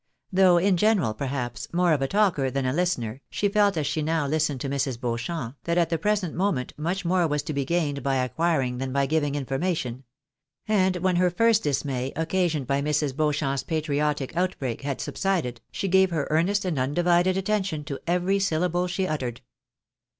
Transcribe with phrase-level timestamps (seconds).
[0.33, 4.01] Though in general, perhaps, more of a talker than a listener, she felt as she
[4.01, 4.99] now listened to Mrs.
[4.99, 8.91] Beauchamp, that at the present moment much more was to be gained by acquiring than
[8.91, 10.03] by giving information;
[10.67, 13.15] and when her first dismay, occasioned by Mrs.
[13.15, 18.39] Beau champ's patriotic outbreak, had subsided, she gave her earnest and undivided attention to every
[18.39, 19.41] syllable she uttered.